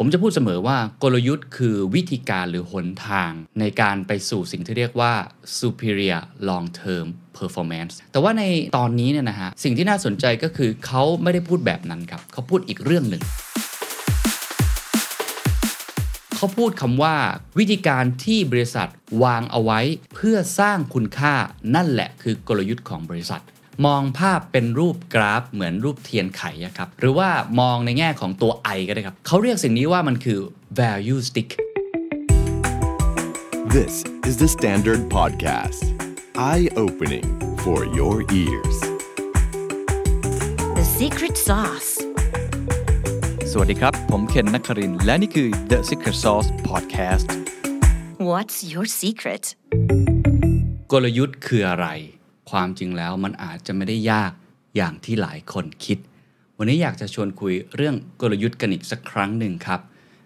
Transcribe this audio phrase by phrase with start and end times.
[0.00, 5.12] ผมจะพูดเสมอว่ากลยุทธ์คือวิธีการหรือหนทาง ในการไปสู่สิ่งที่เรียกว่า
[5.58, 7.06] superior long term
[7.38, 8.42] performance แต่ว่าใน
[8.76, 13.22] ตอนนี้เนี่ยนะฮะ สิ่งที่น่าสนใจก็คือเขาไม่ได้พูดแบบนั้นครับ เขาพูดอีกเรื่องหนึ่ง
[16.36, 17.14] เขาพูดคำว่า
[17.58, 18.88] วิธีการที่บริษัท
[19.22, 19.80] วางเอาไว้
[20.14, 21.34] เพื่อสร้างคุณค่า
[21.74, 23.42] นั่นแหละคือกลยุทธ์ของบริษัท
[23.86, 26.42] มองภาพเป็นรูปกราฟเหมือนรูปเทียนไข
[26.76, 30.40] ครับหรือว่ามองในแง่ของตัว I ก็ได้ครับเขาเรียกสิ่งนี้ว่ามันคือ
[30.80, 31.50] value stick
[33.74, 33.94] This
[34.28, 35.82] is the Standard Podcast
[36.52, 37.28] Eye Opening
[37.64, 38.76] for your ears
[40.78, 41.90] The secret sauce
[43.50, 47.28] สวัสดีครับ ผมเคนนักคริน และนี่คือ The Secret Sauce Podcast
[48.30, 49.44] What's your secret
[50.92, 51.88] กลยุทธ์คืออะไร
[52.50, 54.32] ความจริงแล้วมันอาจจะไม่ได้ยาก
[54.76, 55.98] อย่างที่หลายคนคิด
[56.58, 59.80] วันนี้อยากจะชวนคุยเรื่องกลยุทธ์กันอีกสักครั้งหนึ่งครับ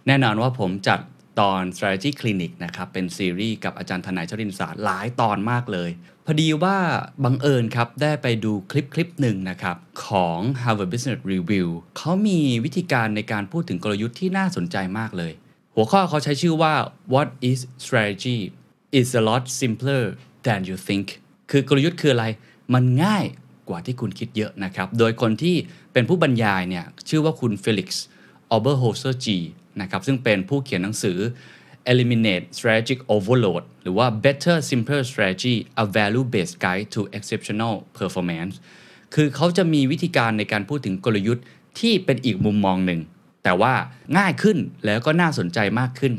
[0.07, 1.01] แน่นอนว่าผมจัด
[1.41, 5.91] ตอน strategy clinic นะครับ เป็นซีรีส์กับอาจารย์ทนายชรินสารหลายตอนมากเลย
[6.27, 6.77] พอดีว่า
[7.25, 15.33] บังเอิญครับ ได้ไปดูคลิปคลิปหนึ่งนะครับ ของ Harvard Business Review เขามีวิธีการในการพูดถึงกลยุทธ์ที่น่าสนใจมากเลย
[15.75, 16.75] หัวข้อเขาใช้ชื่อว่า
[17.15, 18.39] What is strategy
[19.01, 20.03] is a lot simpler
[20.47, 21.07] than you think
[21.53, 22.27] คือกลยุทธ์คืออะไร
[22.75, 23.25] มันง่าย
[23.69, 25.57] กว่าที่คุณคิดเยอะนะครับ โดยคนที่
[25.93, 29.39] เป็นผู้บรรยายเนี่ยชื่อว่าคุณ Felix Oberholzer-Gee
[29.81, 31.19] นะครับซึ่งเป็นผู้เขียนหนังสือ
[31.91, 38.55] Eliminate Strategic Overload หรือว่า Better Simpler Strategy a Value-Based Guide to Exceptional Performance
[39.15, 41.45] คือเขาจะมีวิธีการในการพูดถึงกลยุทธ์
[41.81, 43.01] ที่เป็นอีกมุมมองหนึ่ง
[43.45, 43.75] แต่ว่า
[44.19, 46.15] ง่ายขึ้นแล้วก็น่าสนใจมากขึ้น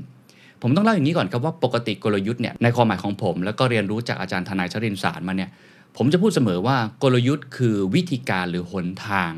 [0.65, 5.49] ผมต้องเล่าอย่างนี้ก่อนครับว่าปกติกลยุทธ์เนี่ยในความหมายของผม แล้วก็เรียนรู้จากอาจารย์ทนายชรินสารมาเนี่ย
[5.97, 9.31] ผมจะพูดเสมอว่ากลยุทธ์คือวิธีการหรือหนทาง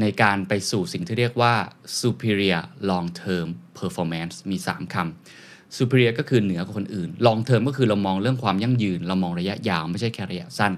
[0.00, 1.54] ในการไปสู่สิ่งที่เรียกว่า
[2.00, 3.46] superior long term
[3.78, 10.72] performance มี 3คำ superior ก็คือเหนือกว่าคนอื่น long term ก็คือเรามองเรื่องความยั่งยืน เรามองระยะยาวไม่ใช่แค่ระยะสั้น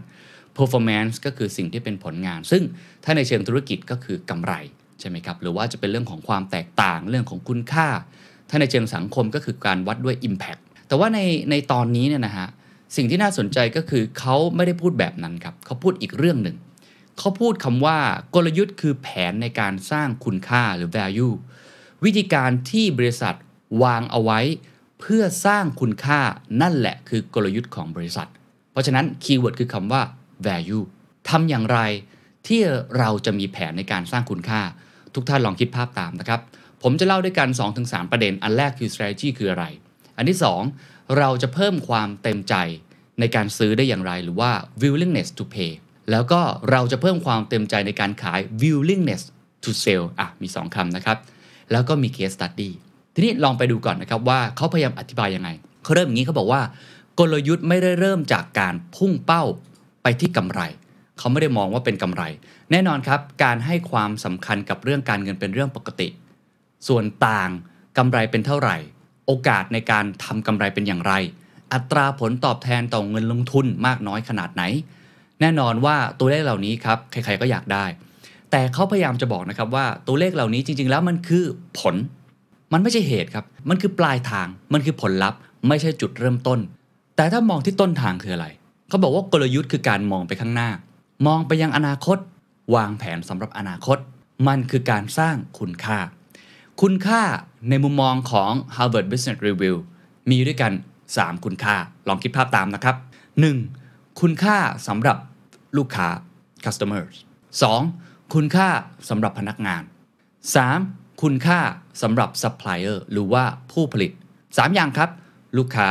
[0.57, 2.63] performance ก็คือสิ่งที่เป็นผลงาน ซึ่ง
[3.05, 4.53] ถ้าในเชิงธุรกิจก็คือกำไร
[5.01, 7.89] ใช่ไหมครับ หรือว่าจะเป็นเรื่องของความแตกต่างเรื่องของคุณค่า
[8.51, 11.21] ถ้าในเชิงสังคมก็คือการวัดด้วย Impact แต่ว่าใน
[11.51, 12.49] ในตอนนี้เนี่ยนะฮะ
[12.97, 16.57] สิ่งที่น่าสนใจก็คือเขาไม่ได้พูดแบบนั้นครับเขาพูดอีกเรื่องหนึ่ง
[17.19, 17.99] เขาพูดคำว่า
[18.35, 21.35] กลยุทธ์คือแผนในการสร้างคุณค่าหรือ value
[22.05, 23.35] วิธีการที่บริษัท
[23.83, 24.41] วางเอาไว้
[25.01, 26.21] เพื่อสร้างคุณค่า
[26.63, 28.29] นั่นแหละคือกลยุทธ์ของบริษัท
[28.73, 30.03] เพราะฉะนั้นคีย์เวิร์ดคือคำว่า
[30.47, 30.85] value
[31.29, 31.81] ทำอย่างไร
[32.47, 32.61] ที่
[32.99, 34.61] เราจะมีแผนในการสร้างคุณค่า
[35.15, 36.41] ทุกท่านลองคิดภาพตามนะครับ
[36.83, 37.49] ผมจะเล่าด้วยกัน
[37.81, 39.65] 2-3 ประเด็น อันแรกคือ strategy คืออะไร
[40.17, 40.39] อันที่
[40.79, 42.55] 2 เราจะเพิ่มความเต็มใจ
[43.21, 44.51] ในการซื้อได้อย่างไรหรือว่า
[44.83, 45.73] willingness to pay
[46.11, 49.23] แล้วก็เราจะเพิ่มความเต็มใจในการขาย willingness
[49.65, 51.19] to sell อะมี 2คำนะครับ
[51.73, 52.71] แล้วก็มี case study
[53.15, 55.49] ทีนี้ลองไปดูก่อนนะครับว่าเขาพยายามอธิบายยังไง
[55.85, 56.63] เขาเริ่มอย่างนี้เขาบอกว่า
[57.19, 59.43] กลยุทธ์ไม่ได้เริ่มจากการพุ่งเป้า
[60.03, 60.61] ไปที่กำไร
[61.19, 62.23] เขาไม่ได้มองว่าเป็นกำไร
[62.71, 66.09] แน่นอนครับ การให้ความสำคัญกับเรื่องการเงินเป็นเรื่องปกติ
[66.89, 67.51] ส่วนต่าง
[67.99, 68.77] กำไรเป็นเท่าไหร่
[69.27, 71.13] โอกาสในการทำกำไรเป็นอย่างไร
[71.73, 74.63] อัตราผลตอบแทนต่อเงินลงทุนมากน้อยขนาดไหน
[75.41, 77.85] แน่นอนว่าตัวเลขเหล่านี้ครับใครๆก็อยากได้
[78.51, 81.45] แต่เขาพยายามจะบอกนะครับว่าตัวเลขเหล่านี้จริง ๆ แล้วมันคือ
[81.79, 81.95] ผล
[82.73, 85.39] มันไม่ใช่เหตุครับ มันคือปลายทาง มันคือผลลัพธ์
[85.69, 86.59] ไม่ใช่จุดเริ่มต้น
[87.17, 88.47] แต่ถ้ามองที่ต้นทางคืออะไร
[88.89, 90.71] เขาบอกว่ากลยุทธ์คือการมองไปข้างหน้า
[91.27, 92.19] มองไปยังอนาคต
[92.75, 93.99] วางแผนสำหรับอนาคต
[94.49, 95.99] มันคือการสร้างคุณค่า
[96.83, 97.23] คุณค่า
[97.69, 99.77] ในมุมมองของ Harvard Business Review
[100.31, 100.73] มีด้วยกัน
[101.09, 101.77] 3 คุณค่า
[102.09, 102.97] ลองคิดภาพตามนะครับ
[103.59, 104.21] 1.
[104.21, 105.19] คุณค่าสำหรับ
[105.77, 106.09] ลูกค้า
[106.65, 107.15] customers
[107.75, 108.35] 2.
[108.35, 108.69] คุณค่า
[109.09, 109.83] สำหรับพนักงาน
[110.53, 111.23] 3.
[111.23, 111.61] คุณค่า
[112.03, 114.13] สำหรับ supplier หรือว่าผู้ผลิต
[114.43, 115.11] 3 อย่างครับ
[115.57, 115.89] ลูกค้า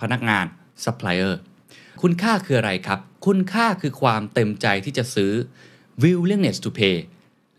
[0.00, 0.44] พนักงาน
[0.84, 1.34] supplier
[2.02, 5.32] คุณค่าคืออะไรครับ คุณค่าคือความเต็มใจที่จะซื้อ
[6.02, 6.96] willingness to pay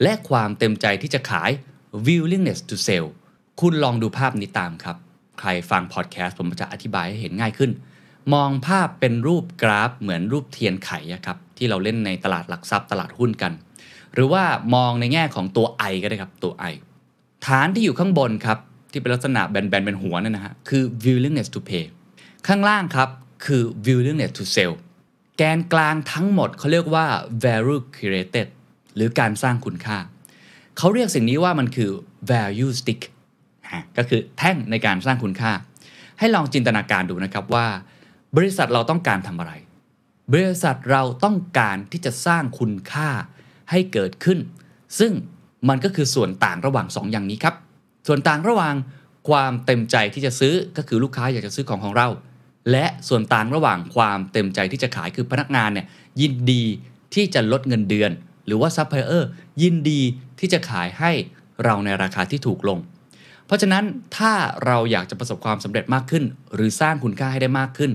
[0.04, 1.52] และความเต็มใจที่จะขาย
[2.06, 3.08] willingness to sell
[3.62, 4.98] คุณลองดูภาพนี้ตามครับ
[5.40, 7.72] ใครฟังพอดแคสต์ผมจะอธิบายให้เห็นง่ายขึ้น
[8.34, 10.92] มองภาพเป็นรูปกราฟเหมือนรูปเทียนไข
[11.26, 13.54] ครับที่เราเล่นในตลาดหลักทรัพย์ตลาดหุ้นกัน
[14.14, 14.44] หรือว่า
[14.76, 16.74] มองในแง่ของตัว I ก็ได้ครับตัว I
[17.48, 18.58] ฐานที่อยู่ข้างบนครับ
[18.92, 21.86] ที่เป็นลักษณะแบนๆเป็นหัวนั่นนะฮะคือ willingness to pay
[22.48, 23.10] ข้างล่างครับ
[23.46, 24.74] คือ willingness to sell
[25.38, 27.06] แกนกลางทั้งหมดเขาเรียกว่า
[27.44, 28.48] value created
[28.96, 29.98] หรือการสร้างคุณค่า
[30.84, 31.92] เขาเรียกสิ่งนี้ว่ามันคือ
[32.32, 33.02] value stick
[33.98, 35.52] ก็คือแท่งในการสร้างคุณค่า
[36.20, 37.68] ให้ลองจินตนาการดูนะครับว่า
[38.38, 39.54] บริษัทเราต้องการทำอะไร
[40.32, 43.10] บริษัทเราต้องการที่จะสร้างคุณค่า
[43.72, 44.40] ให้เกิดขึ้น
[45.00, 45.12] ซึ่ง
[45.70, 47.56] มันก็คือส่วนต่างระหว่าง 2 อย่างนี้ครับ
[48.08, 48.76] ส่วนต่างระหว่าง
[49.30, 52.08] ความเต็มใจที่จะซื้อก็คือลูกค้าอยากจะซื้อของของเรา
[52.72, 55.88] และส่วนต่างระหว่างความเต็มใจที่จะขายคือพนักงานเนี่ย
[56.22, 56.64] ยินดี
[57.14, 58.12] ที่จะลดเงินเดือน
[58.48, 59.30] หรือว่าซัพพลายเออร์
[59.62, 60.02] ยินดี
[60.40, 61.12] ที่จะขายให้
[61.64, 62.80] เราในราคาที่ถูกลง
[63.46, 63.84] เพราะฉะนั้น
[64.18, 64.34] ถ้า
[64.66, 66.24] เราอยากจะประสบความสำเร็จมากขึ้น
[66.54, 67.92] หรือสร้างคุณค่าให้ได้มากขึ้น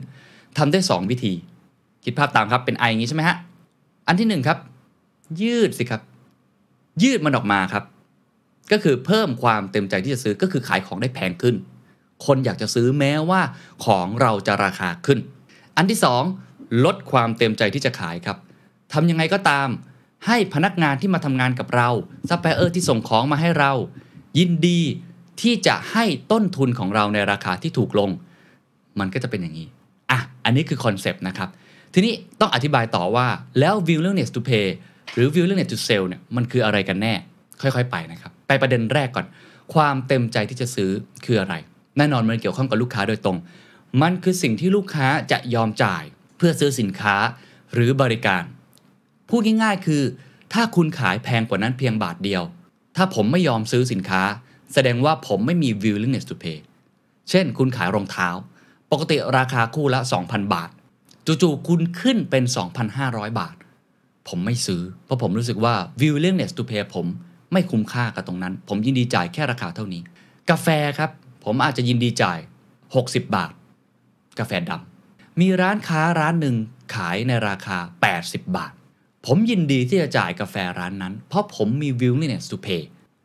[0.59, 1.33] ทำได้ 2 วิธี
[2.05, 3.37] คิดภาพตามครับเป็นไออย่างนี้ใช่ไหมฮะ
[4.07, 4.59] อันที่หนึ่งครับ
[5.43, 6.03] ยืดสิครับ
[7.03, 7.85] ยืดมันออกมาครับ
[8.73, 11.57] ก็คือเพิ่มความเต็มใจที่จะซื้อก็คือขายของได้แพงขึ้น
[12.27, 13.41] คนอยากจะซื้อแม้ว่า
[13.85, 15.19] ของเราจะราคาขึ้น
[15.77, 15.99] อันที่
[16.41, 18.39] 2 ลดความเต็มใจที่จะขายครับ
[18.93, 19.69] ทำยังไงก็ตาม
[20.27, 21.89] ให้พนักงานที่มาทำงานกับเรา
[22.29, 23.73] ซัพพลายเออร์ที่ส่งของมาให้เรา
[24.39, 24.81] ยินดี
[25.41, 28.11] ที่จะให้ต้นทุนของเราในราคาที่ถูกลง
[29.01, 29.69] มันก็จะเป็นอย่างนี้
[30.11, 31.49] อะ อันนี้คือ concept นะครับ
[31.95, 33.27] ทีนี้ต้องอธิบายต่อว่า
[33.61, 34.67] แล้ว willingness to pay
[35.15, 37.15] หรือ willingness to sell เนี่ยมันคืออะไรกันแน่
[37.61, 39.27] ค่อยๆ ไปนะครับ ไปประเด็นแรกก่อน
[39.75, 40.91] ความเต็มใจที่จะซื้อ
[41.25, 41.55] คืออะไร
[41.99, 43.37] แน่นอนมันเกี่ยวข้องกับลูกค้าโดยตรง
[44.03, 46.05] มันคือสิ่งที่ลูกค้าจะยอมจ่าย
[46.37, 47.17] เพื่อซื้อสินค้า
[47.75, 48.43] หรือบริการ
[49.29, 50.03] พูดง่ายๆ คือ
[50.53, 52.43] ถ้าคุณขายแพงกว่านั้นเพียงบาทเดียว
[52.97, 54.23] ถ้าผมไม่ยอมซื้อสินค้า
[54.73, 56.59] แสดงว่าผมไม่มี willingness to pay
[57.31, 58.29] เช่น คุณขายรองเท้า
[58.93, 60.71] ปกติราคาคู่ละ 2,000 บาท
[61.27, 62.45] จู่ๆคุณขึ้นเป็น
[62.91, 63.57] 2,500 บาท
[64.29, 67.07] ผมไม่ซื้อ เพราะผมรู้สึกว่า willingness to pay ผม
[67.53, 70.03] ไม่คุ้มค่ากับตรงนั้น ผมยินดีจ่ายแค่ราคาเท่านี้
[70.51, 70.69] กาแฟ
[70.99, 71.11] ครับ
[71.45, 72.39] ผมอาจจะยินดีจ่าย
[72.87, 73.53] 60 บาท
[74.39, 76.57] กาแฟดำมีร้านค้าร้านหนึ่ง
[76.95, 77.79] ขายในราคา
[78.17, 78.73] 80 บาท
[79.27, 82.83] ผมยินดีที่จะจ่ายกาแฟร้านนั้น เพราะผมมี willingness to pay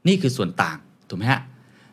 [0.08, 0.78] นี่คือส่วนต่าง
[1.10, 1.42] ถูกไหมฮะ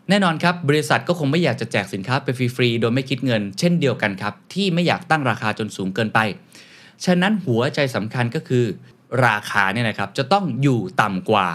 [0.09, 6.19] แน่นอนครับ บริษัทก็คงไม่อยากจะแจกสินค้าไปฟรีๆ โดยไม่คิดเงิน เช่นเดียวกันครับ ที่ไม่อยากตั้งราคาจนสูงเกินไป
[7.05, 8.65] ฉะนั้นหัวใจสำคัญก็คือ
[9.27, 11.47] ราคาเนี่ยนะครับ จะต้องอยู่ต่ำกว่า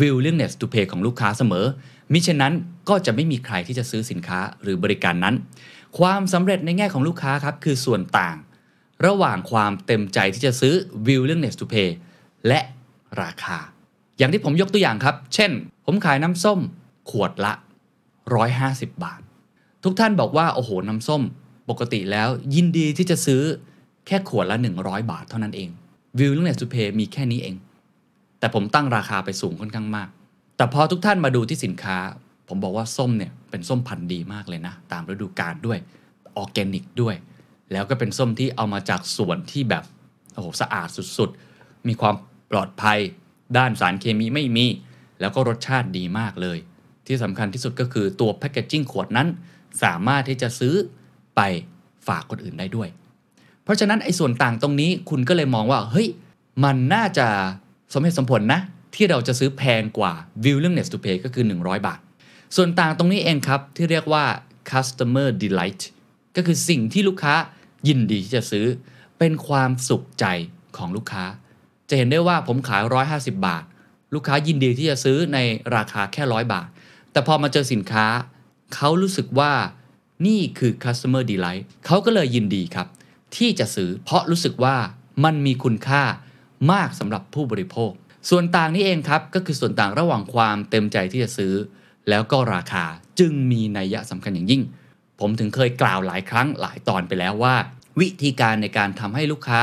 [0.00, 1.66] willingness to pay ของลูกค้าเสมอ
[2.12, 2.52] มิฉะนั้น
[2.88, 5.34] ก็จะไม่มีใครที่จะซื้อสินค้าหรือบริการนั้น
[5.98, 8.36] ความสำเร็จในแง่ของลูกค้าครับคือส่วนต่าง
[9.06, 10.74] ระหว่างความเต็มใจที่จะซื้อ
[11.06, 11.90] willingness to pay
[12.48, 12.60] และ
[13.22, 13.58] ราคา
[14.18, 15.50] อย่างที่ผมยกตัวอย่างครับ เช่น
[15.86, 16.58] ผมขายน้ำส้ม
[17.10, 17.52] ขวดละ
[18.28, 19.20] 150 บาท
[19.84, 21.22] ทุกท่านบอกว่า โอ้โห น้ำส้ม
[21.70, 23.42] ปกติแล้วยินดีที่จะซื้อ
[24.06, 25.70] แค่ขวดละ 100 บาทเท่านั้นเอง
[26.18, 27.56] willingness to pay มีแค่นี้เอง
[28.38, 30.08] แต่ผมตั้งราคาไปสูงค่อนข้างมาก
[30.56, 31.96] แต่พอทุกท่านมาดูที่สินค้า
[32.48, 35.78] ผมบอกว่าส้มเนี่ยเป็นส้มพันธุ์ดีมากเลยนะ ตามฤดูกาลด้วย
[36.36, 37.14] ออร์แกนิกด้วย
[37.72, 39.84] แล้วก็เป็นส้มที่เอามาจากสวนที่แบบ
[40.34, 40.88] โอ้โหสะอาด
[41.18, 42.14] สุดๆ มีความ
[42.50, 42.98] ปลอดภัย
[43.56, 44.66] ด้านสารเคมีไม่มี
[45.20, 46.58] แล้วก็รสชาติดีมากเลย
[47.06, 49.28] ที่สำคัญที่สุดก็คือตัว packaging ขวดนั้น
[49.82, 50.74] สามารถที่จะซื้อ
[51.36, 51.40] ไป
[52.06, 52.88] ฝากคนอื่นได้ด้วย
[53.64, 56.08] เพราะฉะนั้นไอ้ส่วนต่างตรงนี้คุณก็เลยมองว่าเฮ้ย
[56.64, 57.26] มันน่าจะ
[57.92, 58.60] สมเหตุสมผลนะ
[58.94, 60.12] ที่เราจะซื้อแพงกว่า
[60.44, 62.00] willingness to pay ก็คือ 100 บาท
[62.56, 64.24] ส่วนต่างตรงนี้เองครับที่เรียกว่า
[64.70, 65.82] customer delight
[66.36, 67.34] ก็คือสิ่งที่ลูกค้า
[67.88, 68.66] ยินดีที่จะซื้อ
[69.18, 70.24] เป็นความสุขใจ
[70.76, 71.24] ของลูกค้า
[71.88, 73.64] จะเห็นได้ว่าผมขาย 150 บาท
[74.14, 75.38] ลูกค้ายินดีที่จะซื้อใน
[75.76, 76.68] ราคาแค่ร้อยบาท
[77.12, 78.06] แต่พอมาเจอสินค้า
[78.74, 79.52] เขารู้สึกว่า
[80.26, 82.88] นี่คือ customer delight เขาก็เลยยินดีครับ
[83.36, 84.76] ที่จะซื้อเพราะรู้สึกว่า
[85.24, 86.02] มันมีคุณค่า
[86.72, 87.92] มากสำหรับผู้บริโภค
[88.30, 91.54] ส่วนต่างนี้เองครับก็คือส่วนต่างระหว่างความเต็มใจที่จะซื้อ
[92.08, 92.84] แล้วก็ราคา
[93.18, 94.62] จึงมีนัยยะสำคัญอย่างยิ่ง
[95.20, 97.54] ผมถึงเคยกล่าวหลายครั้งหลายตอนไปแล้วว่า
[98.00, 99.60] วิธีการในการทำให้ลูกค้า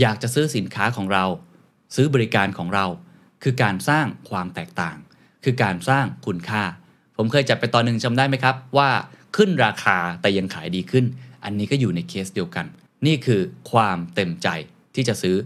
[0.00, 1.24] อยากจะซื้อสินค้าของเรา
[1.94, 2.86] ซื้อบริการของเรา
[3.42, 4.96] คือการสร้างความแตกต่าง
[5.44, 6.62] คือการสร้างคุณค่า
[7.16, 8.90] ผมเคยจัดไปตอนหนึ่งจำได้ไหมครับ ว่า
[9.36, 11.04] ขึ้นราคาแต่ยังขายดีขึ้น
[11.44, 12.66] อันนี้ก็อยู่ในเคสเดียวกัน
[13.06, 14.48] นี่คือความเต็มใจ
[14.94, 15.36] ที่จะซื้อ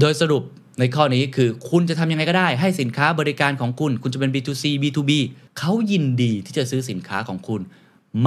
[0.00, 0.42] โดยสรุป
[0.80, 5.12] ในข้อนี้คือคุณจะทำยังไงก็ได้ ให้สินค้าบริการของคุณ คุณจะเป็น B2C B2B
[5.58, 7.60] เขายินดีที่จะซื้อสินค้าของคุณ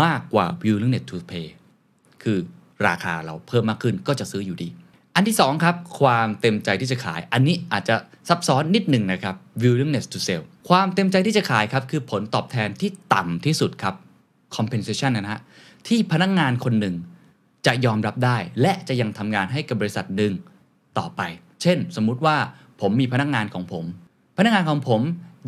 [0.01, 1.47] มากกว่า willingness to pay
[2.23, 2.37] คือ
[2.87, 4.69] ราคาเราเพิ่มมากขึ้นก็จะซื้ออยู่ดี
[5.15, 7.95] อันที่2ครับความเต็มใจที่จะขาย อันนี้อาจจะ
[8.29, 13.95] ซับซ้อนนิดหนึ่งนะครับ willingness to sell ความเต็มใจที่จะขายครับคือผลตอบแทนที่ต่ำที่สุดครับ
[14.55, 15.41] compensation นะฮะ
[15.87, 16.95] ที่พนักงงานคนหนึ่ง
[17.65, 20.33] จะยอมรับได้ และจะยังทำงานให้กับบริษัทหนึ่ง
[20.97, 21.21] ต่อไป
[21.61, 22.35] เช่น สมมุติว่า
[22.81, 23.85] ผมมีพนักงงานของผม
[24.37, 25.01] พนักงานของผม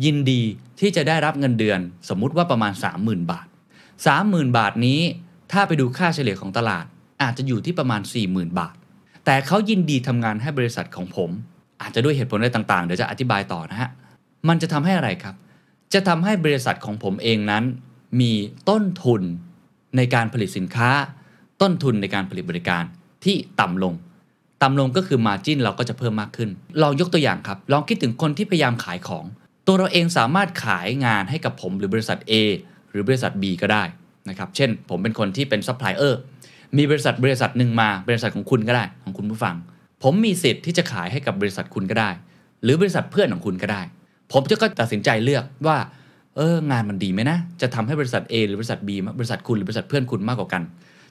[0.04, 0.42] ยินดี
[0.80, 2.72] ที่จะได้รับเงินเดือน สมมุติว่าประมาณ
[3.02, 3.46] 30,000 บาท
[4.00, 5.00] 30,000 บาทนี้
[5.52, 6.84] ถ้าไปดูค่าเฉลี่ยของตลาด
[7.22, 8.00] อาจจะอยู่ที่ประมาณ
[8.30, 8.74] 40,000 บาท
[9.24, 11.30] แต่เขายินดีทำงานให้บริษัทของผม
[11.82, 13.90] อาจจะด้วยเหตุผลอะไรต่างๆ เดี๋ยวจะอธิบายต่อนะฮะ
[14.48, 15.34] มันจะทำให้อะไรครับ
[15.94, 17.64] จะทำให้บริษัทของผมเองนั้น
[18.20, 18.32] มี
[18.68, 19.22] ต้นทุน
[19.96, 20.90] ในการผลิตสินค้า
[21.62, 22.82] ต้นทุนในการผลิตบริการ
[23.24, 23.94] ที่ต่ำลง
[24.62, 26.50] ต่ำลงก็คือมาจิ้นเราก็จะเพิ่มมากขึ้น
[26.82, 29.24] ลองยกตัวอย่างครับ ลองคิดถึงคนที่พยายามขายของ
[29.66, 32.32] ตัวเราเองสามารถขายงานให้กับผมหรือบริษัท A
[32.90, 33.84] หรือบริษัท B ก็ได้
[34.28, 36.20] นะครับ เช่น ผมเป็นคนที่เป็นซัพพลายเออร์
[36.76, 39.54] มีบริษัทบริษัทหนึ่งมาบริษัทของคุณก็ได้ ของคุณผู้ฟัง
[40.02, 42.10] ผมมีสิทธิ์ที่จะขายให้กับบริษัทคุณก็ได้
[42.62, 43.82] หรือบริษัทเพื่อนของคุณก็ได้
[44.32, 45.78] ผมจะก็ตัดสินใจเลือกว่า
[46.36, 50.62] เอองานมันดีไหมนะ จะทำให้บริษัท A หรือบริษัท B บริษัทคุณหรือบริษัทเพื่อนคุณมากกว่ากัน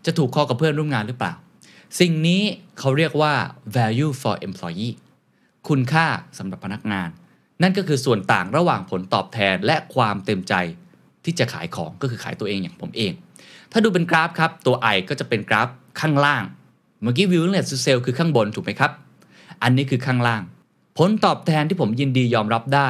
[0.06, 1.34] จะถูกคอกับเพื่อนร่วมงานหรือเปล่า
[2.00, 2.42] สิ่งนี้
[2.80, 3.34] เขาเรียกว่า
[3.76, 4.94] value for employee
[5.70, 6.06] คุณค่า
[6.38, 7.10] สำหรับพนักงาน
[7.62, 10.54] นั่นก็คือส่วนต่างระหว่างผลตอบแทนและความเต็มใจ
[11.26, 13.14] ที่จะขายของก็คือขายตัวเองอย่างผมเอง
[13.72, 15.68] ถ้าดูเป็นกราฟครับ ตัว I ก็จะเป็นกราฟ
[16.00, 16.44] ข้างล่าง
[17.02, 18.92] เมื่อกี้ willingness to sell คือข้างบนถูกไหมครับ
[19.64, 20.42] อันนี้คือข้างล่าง
[20.98, 22.90] ผลตอบแทนที่ผมยินดียอมรับได้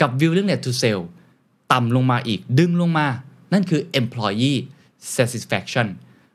[0.00, 1.00] กับ willingness to sell
[1.72, 3.06] ต่ำลงมาอีกดึงลงมา
[3.52, 4.58] นั่นคือ employee
[5.16, 5.86] satisfaction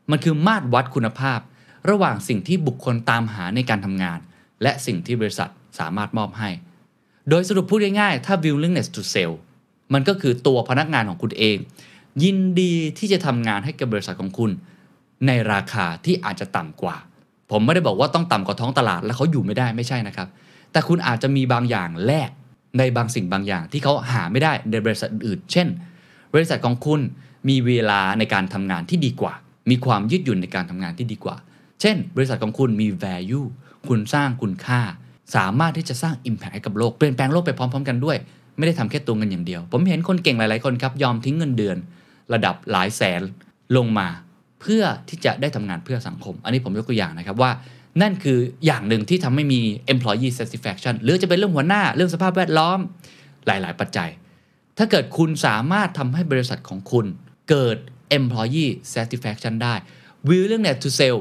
[0.09, 1.39] มันคือมาตรวัดคุณภาพ
[1.89, 4.19] ระหว่างสิ่งที่บุคคลตามหาในการทำงาน
[4.63, 6.49] และสิ่งที่บริษัทสามารถมอบให้
[7.29, 9.33] โดยสรุปพูดง่ายๆ ถ้า willingness to sell
[9.93, 11.57] มันก็คือตัวพนักงานของคุณเอง
[12.23, 14.51] ยินดีที่จะทำงานให้กับบริษัทของคุณ
[15.27, 16.97] ในราคาที่อาจจะต่ำกว่า
[17.51, 20.27] ผมไม่ได้บอกว่าต้องต่ำกว่าท้องตลาดแล้วเขาอยู่ไม่ได้ไม่ใช่นะครับ
[20.71, 22.29] แต่คุณอาจจะมีบางอย่างแลก
[22.77, 25.67] ในบางสิ่งบางอย่างที่เขาหาไม่ได้ในบริษัทอื่น เช่น
[26.33, 27.01] บริษัทของคุณ
[27.49, 29.33] มีเวลาในการทำงานที่ดีกว่า
[29.69, 31.35] มีความยืดหยุ่นในการทำงานที่ดีกว่า
[31.81, 33.45] เช่น บริษัทของคุณมี value
[33.87, 34.81] คุณสร้างคุณค่า
[35.35, 38.17] สามารถที่จะสร้าง impact ให้กับโลก เปลี่ยนแปลงโลกไปพร้อม ๆ กันด้วย
[38.57, 41.77] ไม่ได้ทำแค่ตัวเงินอย่างเดียว ผมเห็นคนเก่งหลาย ๆ คนครับ ยอมทิ้งเงินเดือน
[42.33, 43.21] ระดับหลายแสน
[43.77, 44.07] ลงมา
[44.61, 47.51] เพื่อที่จะได้ทำงานเพื่อสังคม อันนี้ผมยกตัวอย่างนะครับว่า
[48.01, 49.61] นั่นคืออย่างหนึ่งที่ทำให้มี
[49.93, 52.79] employee satisfaction หรือจะเป็นเรื่องหัวหน้าเรื่องสภาพแวดล้อม
[53.45, 54.09] หลาย ๆ ปัจจัย
[54.77, 57.05] ถ้าเกิดคุณสามารถทำให้บริษัทของคุณ
[57.49, 57.77] เกิด
[58.17, 59.73] employee satisfaction ได้
[60.29, 61.17] willingness to sell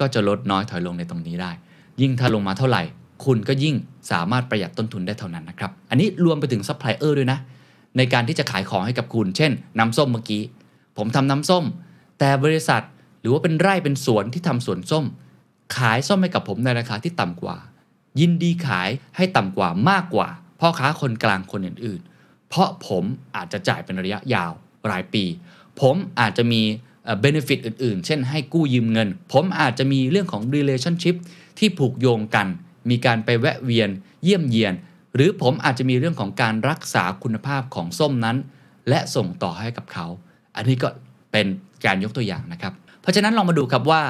[0.00, 1.52] ก็จะลดน้อยถอยลงในตรงนี้ได้
[2.00, 2.82] ยิ่งถ้าลงมาเท่าไหร่
[3.24, 3.74] คุณก็ยิ่ง
[4.10, 7.38] สามารถประหยัดต้นทุนได้เท่านั้นนะครับ อันนี้รวมไปถึงซัพพลายเออร์ด้วยนะ
[7.98, 10.42] ในการที่จะขายของให้กับคุณ เช่น น้ำส้มเมื่อกี้
[10.96, 11.64] ผมทำน้ำส้ม
[12.18, 12.82] แต่บริษัท
[13.20, 15.04] หรือว่าเป็นไร่เป็นสวนที่ทำสวนส้ม
[15.76, 17.56] ขายส้มให้กับผมในราคาที่ต่ำกว่า
[18.20, 20.28] ยินดีขายให้ต่ำกว่ามากกว่า
[20.60, 23.04] พ่อค้าคนกลางคนอื่น ๆ เพราะผม
[23.36, 24.52] อาจจะจ่ายเป็นระยะยาว
[24.90, 25.24] รายปี
[25.80, 26.62] ผมอาจจะมี
[27.20, 31.16] เบนฟิตอื่น ๆ เช่น ให้กู้ยืมเงิน ผมอาจจะมีเรื่องของ relationship
[31.58, 32.46] ที่ผูกโยงกัน
[32.90, 33.90] มีการไปแวะเวียน
[34.24, 34.74] เยี่ยมเยียน
[35.18, 38.36] หรือผมอาจจะมีเรื่องของการรักษาคุณภาพของส้มนั้น
[38.88, 40.06] และส่งต่อให้กับเขา
[40.56, 40.88] อันนี้ก็
[41.32, 41.46] เป็น
[41.84, 44.02] การยกตัวอย่างนะครับ เพราะฉะนั้นลองมาดูครับว่า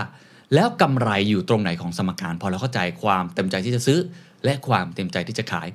[0.55, 3.99] แล้วกำไรอยู่ตรงไหนของสมการ พอเราเข้าใจความเต็มใจที่จะซื้อ
[4.45, 5.69] และความเต็มใจที่จะขาย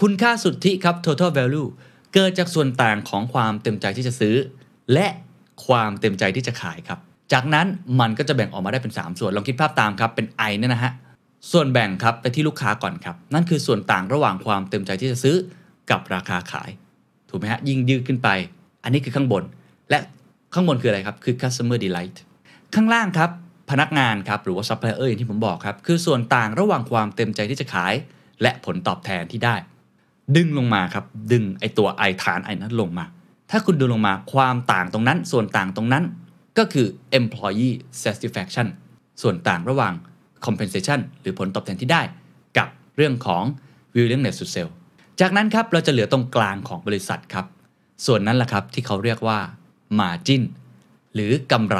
[0.00, 1.68] คุณค่าสุทธิครับ total value
[2.14, 4.34] เกิดจากส่วนต่างของความเต็มใจที่จะซื้อ
[4.92, 5.06] และ
[5.66, 6.98] ความเต็มใจที่จะขายครับ
[7.32, 7.66] จากนั้น
[8.00, 10.92] มันก็จะแบ่งออกมาได้เป็น 3 ส่วนลองคิดภาพตามครับเป็น I เนี่ยนะฮะ
[11.50, 15.36] ส่วนแบ่งครับไปที่ลูกค้าก่อนครับ นั่นคือส่วนต่างระหว่างความเต็มใจที่จะซื้อ
[15.90, 16.70] กับราคาขาย
[17.30, 18.28] ถูกไหมฮะยิ่งยืดขึ้นไป
[18.84, 19.42] อันนี้คือข้างบน
[19.90, 19.98] และ
[20.54, 22.16] ข้างบนคืออะไรครับ คือ customer delight
[22.74, 23.30] ข้างล่างครับ
[23.70, 27.94] พนักงานครับ หรือว่า supplier อย่างที่ผมบอกครับ คือส่วนต่างระหว่างความเต็มใจที่จะขาย
[28.42, 29.56] และผลตอบแทนที่ได้
[30.36, 33.04] ดึงลงมาครับ ดึงไอตัวไอฐานไอนั้นลงมา
[33.50, 36.04] ถ้าคุณดูลงมาความต่างตรงนั้น ส่วนต่างตรงนั้น
[36.58, 36.86] ก็คือ
[37.18, 38.66] employee satisfaction
[39.22, 39.94] ส่วนต่างระหว่าง
[40.46, 42.02] compensation หรือผลตอบแทนที่ได้
[42.58, 43.44] กับเรื่องของ
[43.94, 44.70] willingness to sell
[45.20, 47.46] จากนั้นครับเราจะเหลือตรงกลางของบริษัทครับ
[48.06, 49.38] ส่วนนั้นแหละครับที่เขาเรียกว่า
[49.98, 50.42] margin
[51.14, 51.78] หรือกำไร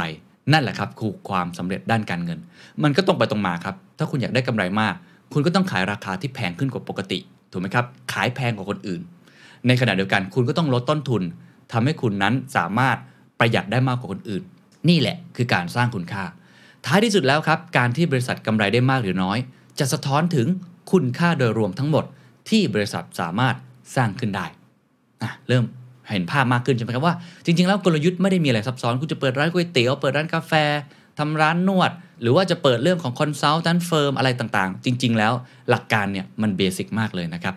[0.53, 2.39] นั่นแหละครับคือความสำเร็จด้านการเงิน
[2.83, 4.95] มันก็ตรงไปตรงมาครับ ถ้าคุณอยากได้กำไรมาก
[5.33, 7.19] คุณก็ต้องขายราคาที่แพงขึ้นกว่าปกติ
[7.51, 9.01] ถูกไหมครับ ขายแพงกว่าคนอื่น
[9.67, 11.23] ในขณะเดียวกันคุณก็ต้องลดต้นทุน
[11.73, 12.97] ทำให้คุณนั้นสามารถ
[13.39, 14.43] ประหยัดได้มากกว่าคนอื่น
[14.89, 16.25] นี่แหละคือการสร้างคุณค่า
[16.87, 19.39] ท้ายที่สุดแล้วครับ การที่บริษัทกำไรได้มากหรือน้อย
[19.79, 20.47] จะสะท้อนถึง
[20.93, 22.05] คุณค่าโดยรวมทั้งหมด
[22.49, 23.55] ที่บริษัทสามารถ
[23.97, 24.47] สร้างขึ้นได้
[25.49, 25.65] เริ่ม
[26.11, 30.53] เห็นภาพมากขึ้นใช่ไหมครับว่า จริง ๆ แล้วกลยุทธ์ไม่ได้มีอะไรซับซ้อนคุณจะเปิดร้านก๋วยเตี๋ยวเปิดร้านกาแฟ
[31.19, 35.33] ทำร้านนวด หรือว่าจะเปิดเรื่องของ consultant firm อะไรต่างๆ จริง ๆ แล้ว
[35.71, 37.55] หลักการเนี่ยมัน basic มากเลยนะครับ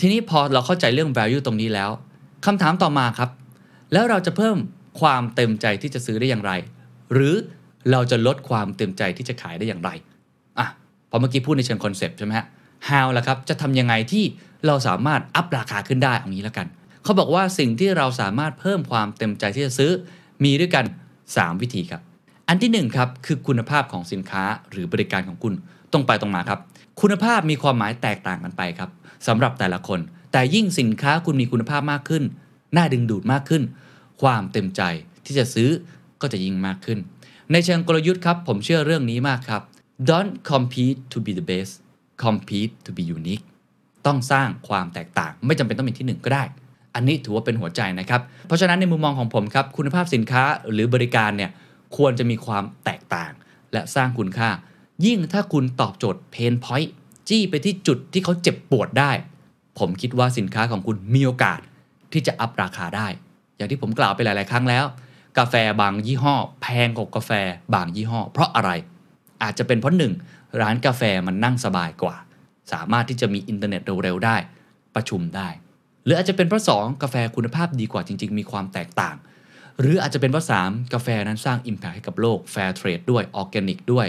[0.00, 1.90] ทีนี้พอเราเข้าใจเรื่อง value ตรงนี้แล้ว
[2.46, 3.30] คำถามต่อมาครับ
[3.92, 4.56] แล้วเราจะเพิ่ม
[5.00, 6.52] ความเต็มใจที่จะซื้อได้อย่างไร
[7.12, 7.34] หรือ
[7.92, 9.90] เราจะลดความเต็มใจที่จะขายได้อย่างไร
[10.58, 10.66] อะ
[11.10, 12.46] พอเมื่อกี้พูดในเชิง concept ใช่ไหมฮะ
[12.88, 14.24] how ล่ะครับ จะทำยังไงที่
[14.66, 16.66] เราสามารถ up ราคาขึ้นได้เอางี้แล้วกัน
[17.04, 19.90] เขาบอกว่าสิ่งที่เราสามารถเพิ่มความเต็มใจที่จะซื้อ
[20.44, 20.84] มีด้วยกัน
[21.24, 22.02] 3 วิธีครับ
[22.48, 25.54] อันที่1ครับคือคุณภาพของสินค้าหรือบริการของคุณ
[25.92, 26.60] ตรงไปตรงมาครับ
[27.00, 28.90] คุณภาพมีความหมายแตกต่างกันไปครับ
[29.26, 30.00] สำหรับแต่ละคน
[30.32, 32.22] แต่ยิ่งสินค้าคุณมีคุณภาพมากขึ้น
[32.76, 33.62] น่าดึงดูดมากขึ้น
[34.22, 34.82] ความเต็มใจ
[35.26, 35.68] ที่จะซื้อ
[36.20, 36.98] ก็จะยิ่งมากขึ้น
[37.52, 39.62] ในเชิงกลยุทธ์ครับ ผมเชื่อเรื่องนี้มากครับ
[40.10, 41.72] don't compete to be the best
[42.24, 43.44] compete to be unique
[44.06, 46.44] ต้องสร้างความแตกต่าง ไม่จำเป็นต้องเป็นที่หนึ่งก็ได้
[46.94, 51.50] อันนี้ถือว่าเป็นหัวใจนะครับ เพราะฉะนั้นในมุมมองของผมครับ คุณภาพสินค้าหรือบริการเนี่ย
[51.96, 53.32] ควรจะมีความแตกต่าง
[53.72, 54.50] และสร้างคุณค่า
[55.06, 56.92] ยิ่งถ้าคุณตอบโจทย์เพนพอยต์
[57.28, 59.10] จี้ไปที่จุดที่เขาเจ็บปวดได้
[59.78, 61.60] ผมคิดว่าสินค้าของคุณมีโอกาส
[62.12, 63.08] ที่จะอัพราคาได้
[63.56, 64.84] อย่างที่ผมกล่าวไปหลาย ๆ ครั้งแล้ว
[65.38, 67.30] กาแฟบางยี่ห้อ แพงกว่ากาแฟ
[67.74, 68.70] บางยี่ห้อ เพราะอะไร
[69.42, 70.12] อาจจะเป็นเพราะหนึ่ง
[70.60, 72.16] ร้านกาแฟมันนั่งสบายกว่า
[72.72, 74.36] สามารถที่จะมีอินเทอร์เน็ตเร็วๆได้
[74.94, 75.48] ประชุมได้
[76.04, 79.16] หรืออาจจะเป็นเพราะสองกาแฟคุณภาพดีกว่าจริง ๆ มีความแตกต่าง
[79.80, 84.06] หรืออาจจะเป็นเพราะสามกาแฟนั้นสร้าง Impact ให้กับโลก fair trade ด้วยออร์แกนิกด้วย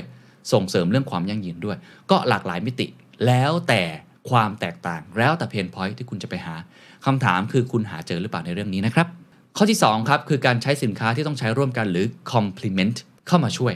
[0.51, 1.77] ส่งเสริมเรื่องความยั่งยืนด้วย
[2.11, 2.87] ก็หลากหลายมิติ
[3.25, 3.81] แล้วแต่
[4.29, 6.55] ความแตกต่างแล้วแต่ pain point ที่คุณจะไปหา
[7.05, 9.07] คำถามคือคุณหาเจอหรือเปล่าในเรื่องนี้นะครับ
[9.57, 13.73] ข้อที่2ครับคือการใช้สินค้าที่ต้องใช้ร่วมกันหรือ complement เข้ามาช่วย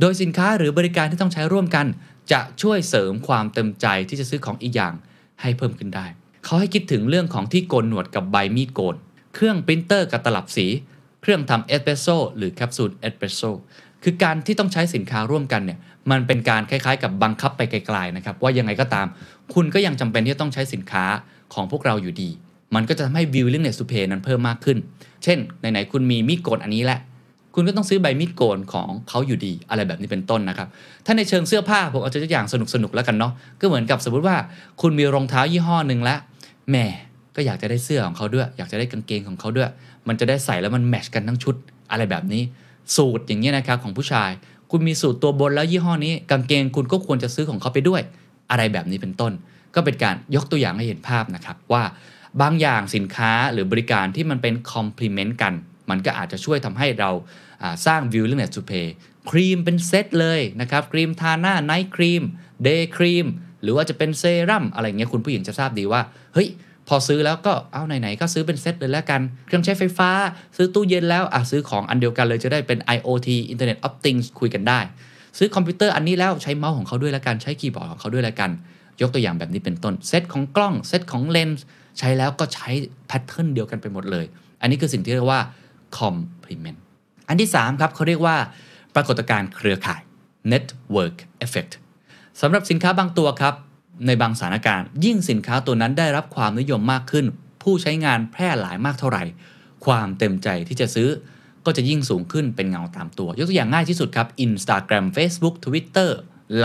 [0.00, 1.86] โดยสินค้าหรือบริการที่ต้องใช้ร่วมกัน
[2.32, 4.94] จะช่วยเสริมความเต็มใจที่จะซื้อของอีกอย่าง
[5.40, 6.06] ให้เพิ่มขึ้นได้
[6.44, 8.96] เขาให้คิดถึงเรื่องของที่โกนหนวดกับใบมีดโกน
[9.34, 10.66] เครื่องปรินเตอร์กับตลับสี
[11.22, 13.40] เครื่องทำเอสเปรสโซหรือแคปซูลเอสเปรสโซ
[14.02, 15.78] คือการที่ต้องใช้สินค้าร่วมกันเนี่ย
[16.10, 19.06] มันเป็นการคล้ายๆ กับบังคับไปไกลๆนะครับว่ายังไงก็ตาม
[19.54, 21.04] คุณก็ยังจำเป็นที่จะต้องใช้สินค้า
[21.54, 22.30] ของพวกเราอยู่ดี
[22.74, 24.78] มันก็จะทำให้ willingness to pay นั้นเพิ่มมากขึ้น
[25.24, 27.00] เช่นไหนๆคุณมีมีดโกนอันนี้แหละ
[27.54, 30.68] คุณก็ต้องซื้อใบมีดโกนของเขาอยู่ดีอะไรแบบนี้เป็นต้นนะครับ
[31.06, 34.36] ถ้าในเชิงเสื้อผ้าผมเอาตัวอย่างสนุกๆแล้วกันเนาะก็เหมือนกับสมมติว่า
[34.80, 36.18] คุณมีรองเท้ายี่ห้อหนึ่งแล้ว
[36.70, 36.76] แหม
[37.36, 39.70] ก็อยากจะได้เสื้อของเขาด้วย อยากจะได้กางเกงของเขาด้วย
[40.08, 41.54] มันจะได้ใส่แล้วมันแมชกันทั้งชุด
[41.90, 42.42] อะไรแบบนี้
[42.96, 44.30] สูตรอย่างเงี้ยนะครับของผู้ชาย
[44.70, 48.02] คุณมีสูตรตัวบนแล้วยี่ห้อนี้ กางเกงคุณก็ควรจะซื้อของเขาไปด้วย
[48.50, 49.32] อะไรแบบนี้เป็นต้น
[49.74, 51.82] ก็เป็นการยกตัวอย่างให้เห็นภาพนะครับว่า
[52.42, 55.54] บางอย่างสินค้าหรือบริการที่มันเป็น complement กัน
[55.90, 57.10] มันก็อาจจะช่วยทำให้เรา
[57.62, 58.86] อ่าสร้าง willingness to pay
[59.30, 62.22] ครีมเป็นเซตเลยนะครับ ครีมทาหน้า night cream
[62.62, 63.26] day cream
[63.62, 66.00] หรือว่าจะเป็นเซรั่มอะไรเงี้ยคุณผู้หญิงจะทราบดีว่า
[66.34, 66.48] เฮ้ย
[66.88, 70.10] พอซื้อแล้วก็เอาไหนๆก็ซื้อเป็นเซตเลยแล้วกัน เครื่องใช้ไฟฟ้า
[70.56, 74.80] ซื้อตู้เย็นแล้วอะซื้อของอันเดียวกันเลยจะได้เป็น IoT Internet of Things คุยกันได้
[75.38, 78.50] ซื้อคอมพิวเตอร์อันนี้แล้วใช้เมาส์ของเขาด้วยแล้วกัน ใช้คีย์บอร์ดของเขาด้วยแล้วกัน
[79.00, 81.64] ยกตัวอย่างแบบนี้เป็นต้นเซตของกล้องเซตของเลนส์
[81.98, 82.68] ใช้แล้วก็ใช้
[83.06, 84.24] แพทเทิร์นเดียวกันไปหมดเลย
[84.60, 85.40] อันนี้คือสิ่งที่เรียกว่า
[85.98, 86.80] complement
[87.28, 88.36] อันที่ 3 ครับเขาเรียกว่า
[88.94, 90.02] ปรากฏการณ์เครือข่าย
[90.52, 91.72] network effect
[92.40, 93.54] สำหรับสินค้าบางตัวครับ
[94.06, 97.26] ในบางสถานการณ์ ยิ่งสินค้าตัวนั้นได้รับความนิยมมากขึ้น
[97.62, 99.24] ผู้ใช้งานแพร่หลายมากเท่าไหร่
[99.86, 101.08] ความเต็มใจที่จะซื้อ
[101.66, 106.10] ก็จะยิ่งสูงขึ้นเป็นเงาตามตัว ยกตัวอย่างง่ายที่สุดครับ Instagram Facebook Twitter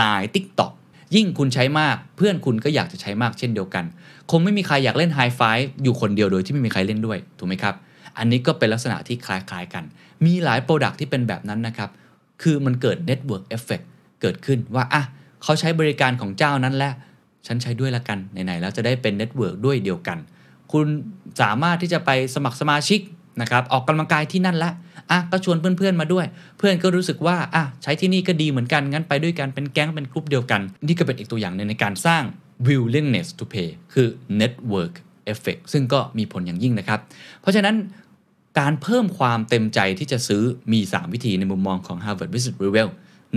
[0.00, 0.72] Line TikTok
[1.14, 3.84] ยิ่งคุณใช้มากเพื่อนคุณก็อยากจะใช้มากเช่นเดียวกัน
[4.30, 5.40] คงไม่มีใครอยากเล่นไฮไฟ
[5.82, 7.74] อยู่คนเดียวโดยที่ไม่มีใครเล่นด้วยถูกไหมครับ
[8.18, 9.84] อันนี้ก็เป็นลักษณะที่คล้ายๆกัน
[10.24, 11.90] มีหลาย product ที่เป็นแบบนั้นนะครับ
[12.42, 13.84] คือมันเกิด Network Effect
[14.20, 15.02] เกิดขึ้นว่าอะ
[15.42, 16.92] เขาใช้บริการของเจ้านั้นแหละ
[17.46, 20.18] ฉันใช้ด้วยละกันไหนๆแล้วจะได้เป็น network ด้วยเดียวกัน
[20.72, 20.86] คุณ
[21.40, 23.00] สามารถที่จะไปสมัครสมาชิก
[23.40, 24.70] นะครับออกกำลังกายที่นั่นละ
[25.10, 26.26] อะก็ชวนเพื่อนๆมาด้วย
[26.58, 32.22] เพื่อนก็รู้สึกว่าอะใช้ที่นี่ก็ดีเหมือนกันงั้นไปด้วยกันเป็นแก๊งเป็นกลุ่มเดียวกัน นี่ก็เป็นอีกตัวอย่างหนึ่งในการสร้าง
[32.66, 34.08] willingness to pay คือ
[34.40, 34.94] network
[35.32, 37.00] effect ซึ่งก็มีผลอย่างยิ่งนะครับ
[37.40, 37.76] เพราะฉะนั้น
[38.60, 40.42] การเพิ่มความเต็มใจที่จะซื้อ
[40.72, 42.88] มี 3 วิธีในมุมมองของ Harvard Business Review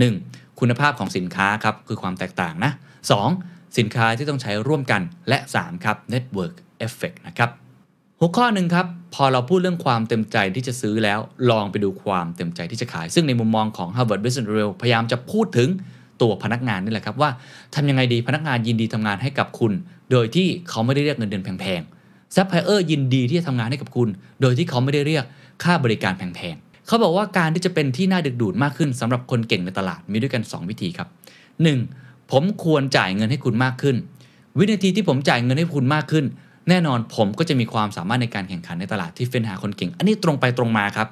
[0.04, 0.60] 1.
[0.60, 2.72] คุณภาพของสินค้าครับ คือความแตกต่างนะ
[3.24, 3.78] 2.
[3.78, 6.54] สินค้าที่ต้องใช้ร่วมกันและ 3 ครับ Network
[6.86, 7.50] Effect นะครับ
[8.24, 11.18] หัวข้อหนึ่งครับ พอเราพูดเรื่องความเต็มใจที่จะซื้อแล้ว
[11.50, 15.68] ลองไปดูความเต็มใจที่จะขาย ซึ่งในมุมมองของ Harvard Business Review พยายามจะพูดถึง
[16.22, 17.30] ตัวพนักงานนี่แหละครับว่า
[17.74, 19.72] ทำยังไงดีพนักงานยินดีทำงานให้กับคุณ
[20.10, 24.08] โดยที่เขาไม่ได้เรียกเงินเดือนแพงๆซัพพลายเออร์ยินดีที่จะทำงานให้กับคุณ
[24.40, 25.24] โดยที่เขาไม่ได้เรียก
[25.62, 31.08] ค่าบริการแพงๆเขาบอกว่าการที่จะเป็นที่น่าดึงดูดมากขึ้นสำหรับคนเก่งในตลาดมีด้วยกัน 2 วิธีครับ
[31.70, 32.30] 1.
[32.30, 33.96] ผมควรจ่ายเงินให้คุณมากขึ้น
[34.58, 36.24] วินาทีที่ผมจ่ายเงินให้คุณมากขึ้น
[36.68, 41.08] แน่นอนผมก็จะมีความสามารถในการแข่งขันในตลาดที่เฟ้นหาคนเก่ง อันนี้ตรงไปตรงมาครับ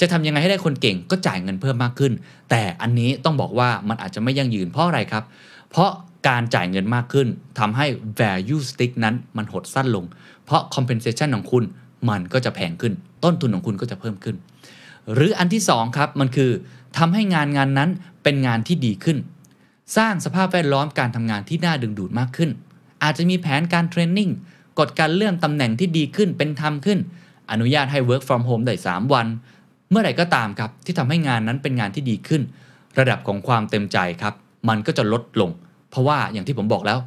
[0.00, 2.12] จะทำยังไงให้ได้คนเก่งก็จ่ายเงินเพิ่มมากขึ้น
[2.50, 5.24] แต่อันนี้ต้องบอกว่ามันอาจจะไม่ยั่งยืนเพราะอะไรครับ
[5.70, 5.90] เพราะ
[6.28, 7.86] การจ่ายเงินมากขึ้นทำให้
[8.20, 10.04] value stick นั้นมันหดสั้นลง
[10.44, 11.64] เพราะ compensation ของคุณ
[12.08, 12.92] มันก็จะแพงขึ้น
[13.24, 14.36] ต้นทุนของคุณก็จะเพิ่มขึ้น
[15.12, 16.50] หรืออันที่สองครับมันคือ
[16.98, 17.90] ทำให้งานงานนั้น
[18.22, 19.18] เป็นงานที่ดีขึ้น
[19.96, 22.50] สร้างสภาพแวดล้อมการทำงานที่น่าดึงดูดมากขึ้น
[23.02, 24.30] อาจจะมีแผนการเทรนนิ่ง
[24.78, 26.98] กฎการเลื่อนตำแหน่งที่ดีขึ้นเป็นธรรมขึ้น
[27.50, 29.26] อนุญาตให้ work from home ได้ 3 วัน
[29.90, 32.42] เมื่อไหร่ก็ตามครับ ที่ทำให้งานนั้นเป็นงานที่ดีขึ้น
[32.98, 34.34] ระดับของความเต็มใจครับ
[34.68, 35.50] มันก็จะลดลง
[35.90, 36.98] เพราะว่าอย่างที่ผมบอกแล้ว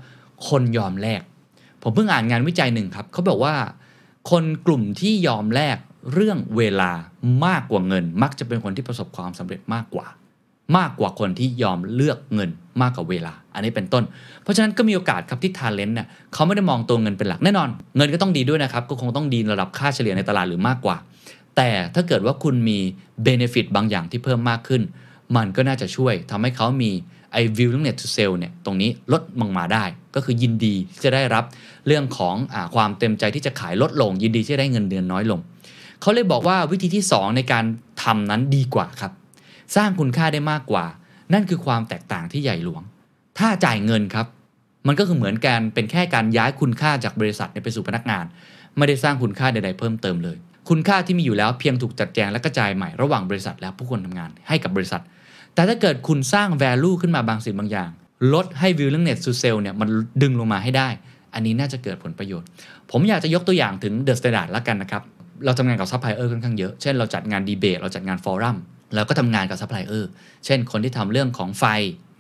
[0.50, 1.22] คนยอมแลก
[1.84, 3.56] ผมเพิ่งอ่านงานวิจัยหนึ่งครับเขาบอกว่า
[4.32, 5.78] คนกลุ่มที่ยอมแลก
[6.14, 6.92] เรื่องเวลา
[7.46, 10.08] มากกว่าเงิน มักจะเป็นคนที่ประสบความสำเร็จมากกว่า
[10.78, 12.50] มากกว่าคนที่ยอมเลือกเงิน
[12.82, 14.04] มากกว่าเวลา อันนี้เป็นต้น
[14.44, 20.98] เพราะฉะนั้นก็มีโอกาสครับที่ทาเลนต์เนี่ยเขาไม่ได้มองตัวเงินเป็นหลักแน่นอน เงินก็ต้องดีด้วยนะครับ ก็คงต้องดีระดับค่าเฉลี่ยในตลาดหรือมากกว่า
[21.56, 22.80] แต่ถ้าเกิดว่าคุณมี
[23.24, 24.82] เบเนฟิตบางอย่างที่เพิ่มมากขึ้น
[25.36, 26.92] มันก็น่าจะช่วยทำให้เขามี
[27.32, 29.84] ไอ้ willingness to sell เนี่ยตรงนี้ลดลงมาได้
[30.16, 31.44] ก็คือยินดีที่จะได้รับ
[31.88, 35.40] เรื่องของอความเต็มใจที่จะขายลดลง ยินดีที่จะได้เงินเดือนน้อยลง
[36.02, 37.64] เขาเลยบอกว่าวิธีที่ 2 ในการ
[38.04, 39.12] ทำนั้นดีกว่าครับ
[39.76, 40.86] สร้างคุณค่าได้มากกว่า
[41.34, 42.82] นั่นคือความแตกต่างที่ใหญ่หลวง
[43.40, 44.28] ถ้าจ่ายเงินครับ
[44.88, 48.26] มันก็คือเหมือนการเป็นแค่การย้ายคุณค่าจากบริษัทไปสู่พนักงาน
[48.78, 50.38] ไม่ได้สร้างคุณค่าใดๆเพิ่มเติมเลย
[50.70, 55.02] คุณค่าที่มีอยู่แล้วเพียงถูกจัดแจงและกระจายใหม่ระหว่างบริษัทและผู้คนทำงานให้กับบริษัท
[55.54, 57.90] แต่ถ้าเกิดคุณสร้าง value ขึ้นมาบางสิ่งบางอย่าง
[58.34, 59.90] ลดให้ willingness to sell เนี่ยมัน
[60.22, 60.90] ดึงลงมาให้ได้
[61.34, 62.48] อันนี้น่าจะเกิดผลประโยชน์
[62.92, 65.04] ผมอยากจะยกตัวอย่างถึง The Standard ละกันนะครับ
[65.46, 68.58] เราทำงานกับซัพพลายเออร์ค่อนข้างเยอะ เช่นเราจัดงานดีเบต เราจัดงาน forum
[68.94, 70.10] แล้วก็ทำงานกับซัพพลายเออร์
[70.46, 71.66] เช่นคนที่ทำเรื่องของไฟ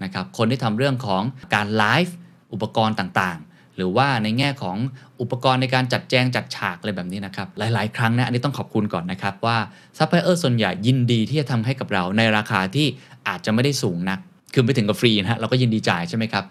[0.03, 1.23] นะครับคนที่ทำเรื่องของ
[1.55, 2.15] การไลฟ์
[2.53, 4.77] อุปกรณ์ต่างๆ หรือว่าในแง่ของ
[5.21, 9.57] อุปกรณ์ในการจัดแจงจัดฉากอะไรแบบนี้นะครับหลาย ๆ ครั้งนะอันนี้ต้องขอบคุณก่อนนะครับว่า
[9.97, 12.87] ซัพพลายเออร์ส่วนใหญ่ยินดีที่จะทำให้กับเราในราคาที่
[13.27, 14.19] อาจจะไม่ได้สูงนัก
[14.53, 16.45] คือไม่ถึงกับฟรีนะฮะเราก็ยินดีจ่ายใช่ไหมครับ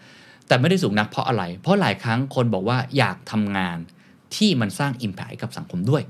[0.48, 3.79] แต่ไม่ได้สูงนักเพราะอะไร เพราะหลายครั้งคนบอกว่าอยากทำงาน
[4.37, 6.02] ที่มันสร้าง Impact กับสังคมด้วย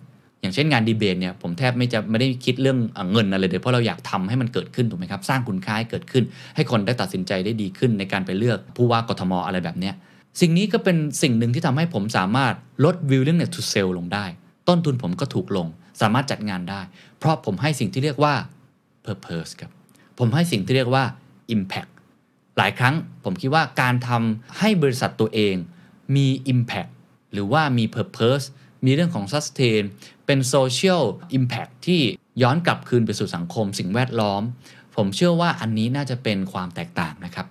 [0.46, 2.78] อย่างเช่นงานดีเบตเนี่ยผมแทบไม่จะไม่ได้คิดเรื่อง
[3.12, 6.24] เงินอะไรเลยเพราะเราอยากทำให้มันเกิดขึ้นถูกไหมครับสร้างคุณค่าให้เกิดขึ้น
[6.56, 9.94] ให้คนได้ตัดสินใจได้ดีขึ้นในการไปเลือกผู้ว่ากทมอะไรแบบเนี้ย
[10.40, 12.54] สิ่งนี้ก็เป็นสิ่งหนึ่งที่ทำให้ผมสามารถ
[12.85, 14.26] ลด willingness to sell ลงได้
[14.68, 15.66] ต้นทุนผมก็ถูกลง
[16.00, 16.80] สามารถจัดงานได้
[17.18, 18.35] เพราะผมให้สิ่งที่เรียกว่า
[19.06, 19.70] purpose ครับ
[20.18, 21.04] ผมให้สิ่งที่เรียกว่า
[21.54, 21.90] impact
[22.59, 25.54] หลายครั้งผมคิดว่าการทำให้บริษัทตัวเอง
[26.16, 26.90] มี Impact
[27.32, 28.44] หรือว่ามี Purpose
[28.85, 29.83] มีเรื่องของ Sustain
[30.27, 31.03] เป็น Social
[31.39, 32.01] Impact ที่
[32.43, 34.43] ย้อนกลับคืนไปสู่สังคมสิ่งแวดล้อม
[34.97, 37.47] ผมเชื่อว่าอันนี้น่าจะเป็นความแตกต่างนะครับ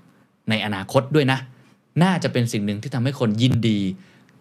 [0.50, 1.40] ในอนาคตด้วยนะ
[2.04, 3.80] น่าจะเป็นสิ่งหนึ่งที่ทำให้คนยินดี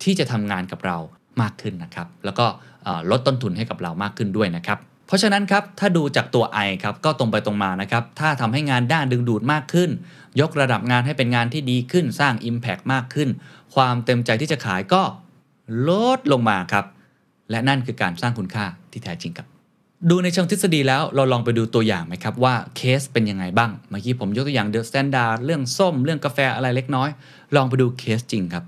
[0.02, 0.96] ที่จะทำงานกับเรา
[1.40, 2.46] มากขึ้นนะครับ แล้วก็
[3.10, 9.90] ลดต้นทุนให้กับเรามากขึ้นด้วยนะครับ เพราะฉะนั้นครับ ถ้าดูจากตัว I ครับก็ตรงไปตรงมานะครับ ถ้าทำให้งานด้านดึงดูดมากขึ้น
[10.40, 13.28] ยกระดับงานให้เป็นงานที่ดีขึ้น สร้าง Impact มากขึ้น
[13.74, 15.02] ความเต็มใจที่จะขายก็
[15.88, 16.84] ลดลงมาครับ
[17.50, 19.48] และนั่นคือการสร้างคุณค่าที่แท้จริงครับ
[20.10, 27.08] ดูในเชิงทฤษฎีแล้วเราลองไปดูตัวอย่างไหมครับว่าเคสเป็นยังไงบ้าง เมื่อกี้ผมยกตัวอย่าง The Standard เรื่องส้ม เรื่องกาแฟอะไรเล็กน้อย
[27.56, 28.64] ลองไปดูเคสจริงครับ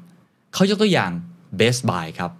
[0.55, 1.11] เขายกตัวอย่าง
[1.59, 2.31] Best Buy ครับ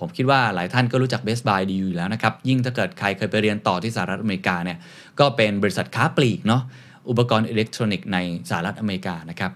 [0.00, 4.78] ผมคิดว่าหลายท่านก็รู้จัก Best Buy ดีอยู่แล้วนะครับ ยิ่งถ้าเกิดใครเคยไปเรียนต่อที่สหรัฐอเมริกาเนี่ย
[5.20, 6.62] ก็เป็นบริษัทค้าปลีกเนาะ
[7.08, 8.18] อุปกรณ์อิเล็กทรอนิกส์ใน
[8.50, 9.52] สหรัฐอเมริกานะครับ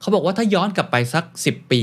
[0.00, 1.82] เขาบอกว่าถ้าย้อนกลับไปสัก 10 ปี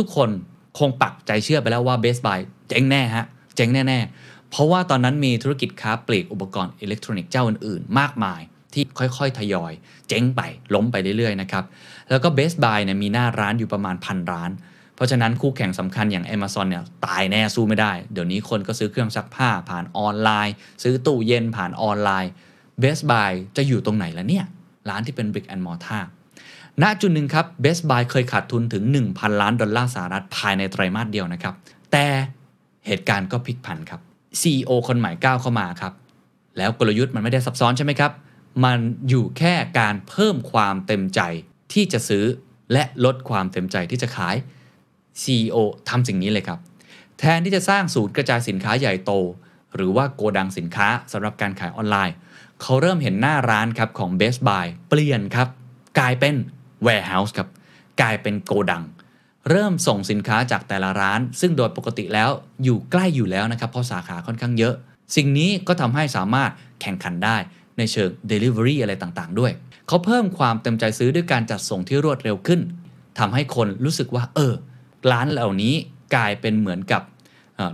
[0.00, 0.30] ทุกๆคน
[0.78, 8.40] คงปักใจเชื่อไปแล้วว่า Best Buy เจ๊งแน่ฮะ เจ๊งแน่ๆ เพราะว่าตอนนั้นมีธุรกิจค้าปลีกอุปกรณ์อิเล็กทรอนิกส์เจ้าอื่นๆ มากมาย
[8.72, 9.72] ที่ค่อยๆ ทยอย
[10.08, 10.40] เจ๊งไป
[10.74, 11.64] ล้มไปเรื่อยๆ นะครับ
[12.10, 14.50] แล้วก็ Best Buy เนี่ยมีหน้าร้านอยู่ประมาณพันร้าน
[14.94, 22.32] เพราะฉะนั้นคู่แข่งสำคัญอย่าง Amazon เนี่ยตายแน่สู้ไม่ได้ เดี๋ยวนี้คนก็ซื้อเครื่องซักผ้าผ่านออนไลน์ ซื้อตู้เย็นผ่านออนไลน์
[22.82, 24.44] Best Buy จะอยู่ตรงไหนล่ะเนี่ย
[24.88, 26.04] ร้านที่เป็น Brick and Mortar
[26.82, 31.54] ณจุดหนึ่งครับ Best Buy เคยขาดทุนถึง 1,000 ล้านดอลลาร์สหรัฐภายในไตรมาสเดียวนะครับ
[31.92, 32.06] แต่
[32.86, 34.00] เหตุการณ์ก็พลิกผันครับ
[34.40, 35.92] CEO คนใหม่ก้าวเข้ามาครับ
[36.58, 38.12] แล้วกลยุทธ์มันไม่ได้ซับซ้อนใช่ไหมครับ
[38.64, 41.20] มันอยู่แค่การเพิ่มความเต็มใจ
[41.72, 42.24] ที่จะซื้อ
[42.72, 44.36] และลดความเต็มใจที่จะขาย
[45.22, 45.56] CEO
[45.88, 46.58] ทำสิ่งนี้เลยครับ
[47.18, 49.12] แทนที่จะสร้างศูนย์กระจายสินค้าใหญ่โต
[49.74, 52.14] หรือว่าโกดังสินค้าสำหรับการขายออนไลน์
[52.62, 55.48] เขาเริ่มเห็นหน้าร้านครับของ Best Buy เปลี่ยนครับ
[55.98, 56.34] กลายเป็น
[56.86, 57.48] warehouse ครับ
[58.00, 58.82] กลายเป็นโกดัง
[59.50, 62.30] เริ่มส่งสินค้าจากแต่ละร้าน ซึ่งโดยปกติแล้ว
[62.64, 64.74] อยู่ใกล้อยู่แล้วนะครับเพราะสาขาค่อนข้างเยอะ
[65.16, 67.36] สิ่งนี้ก็ทำให้สามารถแข่งขันได้
[67.78, 69.52] ในเชิง Delivery อะไรต่างๆ ด้วย
[69.88, 72.60] เขาเพิ่มความเต็มใจซื้อด้วยการจัดส่งที่รวดเร็วขึ้น
[73.18, 74.52] ทำให้คนรู้สึกว่าเออ
[75.10, 75.74] ร้านเหล่านี้
[76.14, 77.02] กลายเป็นเหมือนกับ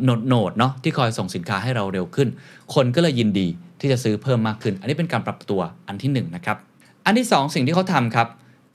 [0.03, 2.29] โหนดโหนดเนาะที่คอยส่งสินค้าให้เราเร็วขึ้น
[2.75, 3.49] คนก็เลยยินดี
[3.81, 6.57] ที่จะซื้อเพิ่มมากขึ้น อันนี้เป็นการปรับตัวอันที่1นงนะครับ
[7.05, 8.29] อันที่ 2 สิ่งที่เขาทำครับ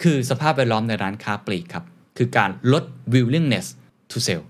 [0.04, 1.84] คือสภาพแวดล้อมในร้านค้าปลีกครับ
[2.18, 3.68] คือการลด willingness
[4.12, 4.44] to sell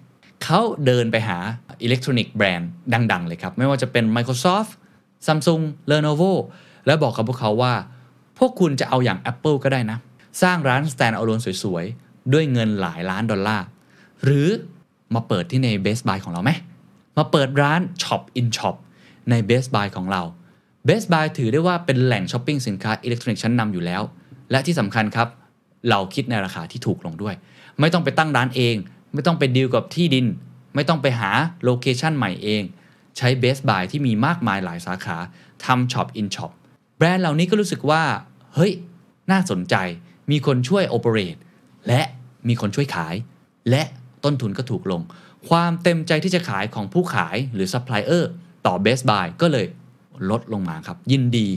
[0.43, 1.37] เขาเดินไปหา
[1.83, 4.71] อิเล็กทรอนิกส์แบรนด์ดัง ๆ เลยครับ ไม่ว่าจะเป็น Microsoft
[5.25, 6.31] Samsung Lenovo
[6.85, 7.73] แล้วบอกกับพวกเขาว่า
[8.39, 9.97] พวกคุณจะเอาอย่าง Apple ก็ได้นะ
[10.41, 13.65] สร้างร้าน stand alone สวย ๆ ด้วยเงินหลายล้านดอลลาร์
[14.23, 14.47] หรือ
[15.15, 16.51] มาเปิดที่ใน Best Buy ของเราไหม
[17.17, 18.75] มาเปิดร้าน Shop in Shop
[19.29, 20.21] ใน Best Buy ของเรา
[20.87, 24.01] Best Buy ถือได้ว่าเป็นแหล่งช้อปปิ้งสินค้าอิเล็กทรอนิกส์ชั้นนำอยู่แล้ว
[24.51, 25.27] และที่สำคัญครับ
[25.89, 27.35] เราคิดในราคาที่ถูกลงด้วย
[27.79, 28.75] ไม่ต้องไปตั้งร้านเอง
[29.13, 30.25] ไม่ต้องไปดีลกับที่ดิน
[30.75, 31.31] ไม่ต้องไปหา
[31.63, 32.63] location ใหม่เอง
[33.17, 35.17] ใช้ Best Buy ที่มีมากมายหลายสาขา
[35.65, 36.51] ทำ Shop in Shop
[36.97, 38.03] แบรนด์เหล่านี้ก็รู้สึกว่า
[38.55, 38.71] เฮ้ย
[39.31, 39.75] น่าสนใจ
[40.31, 41.35] มีคนช่วย operate
[41.87, 42.01] และ
[42.47, 43.15] มีคนช่วยขาย
[43.69, 43.83] และ
[44.23, 45.01] ต้นทุนก็ถูกลง
[45.49, 48.31] ความเต็มใจที่จะขายของผู้ขายหรือซัพพลายเออร์
[48.65, 49.65] ต่อ Best Buy ก็เลย
[50.29, 51.47] ลดลงมาครับ ยินดี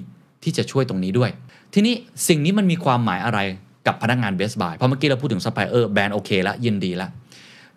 [0.42, 1.30] ที่จะช่วยตรงนี้ด้วย
[1.74, 1.94] ทีนี้
[2.28, 3.38] สิ่งนี้มันมีความหมายอะไร
[3.86, 7.08] กับพนักงาน Best Buy เพราะเมื่อกี้เราพูดถึงซัพพลายเออร์แบรนด์โอเคละยินดีละ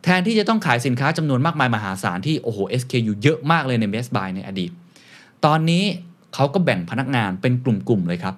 [0.04, 4.72] แทนที่จะต้องขายสินค้าจำนวนมากมายมหาศาลที่โอ้โห SKU เยอะมากเลยใน Best Buy ในอดีต
[5.46, 5.84] ตอนนี้
[6.34, 8.36] เขาก็แบ่งพนักงานเป็นกลุ่มๆเลยครับ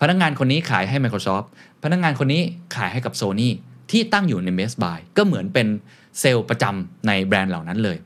[0.00, 1.46] พนักงานคนนี้ขายให้ Microsoft
[1.82, 2.42] พนักงานคนนี้
[2.76, 3.50] ขายให้กับ Sony
[3.90, 5.66] ที่ตั้งอยู่ใน Best Buy ก็เหมือนเป็น
[6.20, 7.96] เซลล์ประจำในแบรนด์เหล่านั้นเลย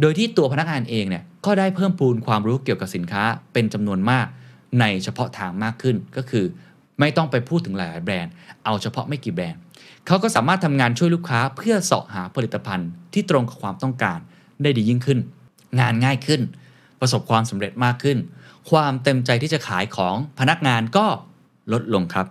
[0.00, 4.26] โดยที่ตัวพนักงานเองเนี่ยก็ได้เพิ่มพูนความรู้เกี่ยวกับสินค้าเป็นจำนวนมาก
[4.80, 6.44] ในเฉพาะทางมากขึ้นก็คือ
[7.00, 8.32] ไม่ต้องไปพูดถึงหลายแบรนด์
[8.64, 9.60] เอาเฉพาะไม่กี่แบรนด์
[10.06, 14.18] เขาก็สามารถทำงานช่วยลูกค้าเพื่อเสาะหาผลิตภัณฑ์ที่ตรงกับความต้องการ
[14.62, 15.18] ได้ดียิ่งขึ้น
[15.80, 16.40] งานง่ายขึ้น
[17.00, 18.18] ประสบความสำเร็จมากขึ้น
[18.70, 21.06] ความเต็มใจที่จะขายของพนักงานก็
[21.72, 22.26] ลดลงครับ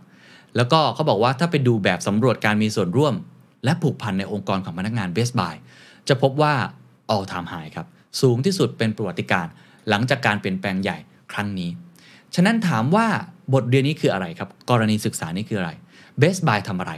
[0.56, 3.14] แล้วก็เขาบอกว่าถ้าไปดูแบบสำรวจการมีส่วนร่วม
[3.64, 5.56] และผูกพันในองค์กรของพนักงาน Best Buy
[6.08, 6.54] จะพบว่า
[7.14, 7.88] all time high ครับ
[8.22, 9.48] สูงที่สุดเป็นประวัติการ
[9.90, 10.98] หลังจากการเปลี่ยนแปลงใหญ่
[11.32, 11.70] ครั้งนี้
[12.36, 13.08] ฉะนั้นถามว่า
[13.54, 15.72] บทเรียนนี้คืออะไรครับ กรณีศึกษานี้คืออะไร
[16.22, 16.94] Best Buy ทำอะไร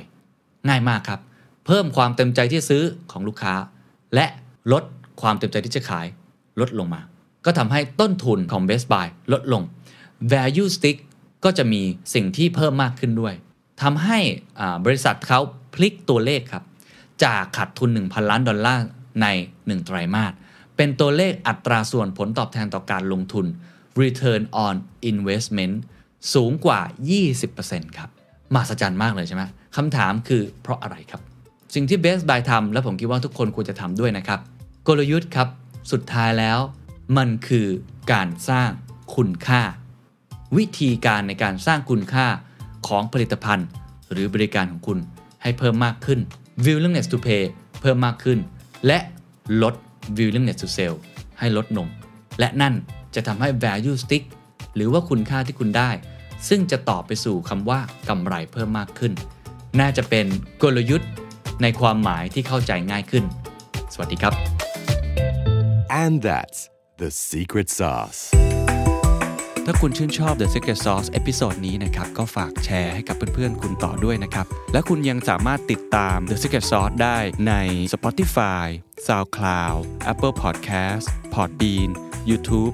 [0.68, 1.20] ง่ายมากครับ
[1.66, 3.54] เพิ่มความเต็มใจที่ซื้อของลูกค้า
[4.16, 4.26] และ
[4.72, 4.84] ลด
[5.22, 6.08] ความเต็มใจที่จะขาย
[6.62, 7.02] ลดลงมา
[7.46, 9.64] ก็ทำให้ต้นทุนของ Best Buy ลดลง
[10.34, 10.98] Value Stick
[11.46, 11.82] ก็จะมี
[12.14, 13.34] สิ่งที่เพิ่มมากขึ้นด้วย
[13.82, 14.20] ทำให้
[14.86, 15.40] บริษัทเขา
[15.74, 16.64] พลิกตัวเลขครับ
[17.24, 18.86] จากขาดทุน 1,000 ล้านดอลลาร์
[19.22, 20.34] ใน 1 ไตรมาส
[20.76, 23.46] เป็นตัวเลขอัตราส่วนผลตอบแทนต่อการลงทุน
[24.02, 24.76] Return on
[25.12, 25.76] Investment
[26.34, 26.80] สูงกว่า
[27.40, 28.10] 20%ครับ
[28.54, 29.44] มหัศจรรย์มากเลยใช่ไหม
[29.76, 31.22] คำถามคือเพราะอะไรครับ
[31.76, 34.40] สิ่งที่ Best Buy ทำและผมคิดว่าทุกคนควรจะทำด้วยนะครับ
[34.88, 35.48] กลยุทธ์ครับ
[35.92, 36.60] สุดท้ายแล้ว
[37.18, 37.68] มันคือ
[38.12, 38.70] การสร้าง
[39.16, 39.62] คุณค่า
[40.58, 42.28] วิธีการในการสร้างคุณค่า
[42.88, 43.68] ของผลิตภัณฑ์
[44.12, 45.00] หรือบริการของคุณ
[45.42, 46.20] ให้เพิ่มมากขึ้น
[46.66, 47.44] willingness to pay
[47.82, 48.40] เพิ่มมากขึ้น
[48.88, 49.00] และ
[49.62, 49.74] ลด
[50.18, 50.96] willingness to sell
[51.40, 51.88] ให้ลดลง
[52.40, 52.74] และนั่น
[53.16, 54.24] จะทำให้ value stick
[54.76, 55.90] หรือว่าคุณค่าที่คุณได้
[56.48, 59.14] ซึ่งจะต่อไปสู่คำว่ากำไรเพิ่มมากขึ้น
[59.80, 60.26] น่าจะเป็น
[60.62, 61.10] กลยุทธ์
[61.62, 63.24] ในความหมายที่เข้าใจง่ายขึ้น
[63.94, 64.34] สวัสดีครับ
[66.04, 66.60] And that's
[67.02, 68.22] the secret sauce.
[69.66, 77.54] ถ้าคุณชื่นชอบ The Secret Sauce episode นี้นะครับ ก็ฝากแชร์ให้กับเพื่อนๆ คุณต่อด้วยนะครับ และคุณยังสามารถติดตาม The Secret Sauce ได้ใน
[77.94, 78.66] Spotify,
[79.06, 79.80] SoundCloud,
[80.12, 81.90] Apple Podcast, Podbean,
[82.30, 82.74] YouTube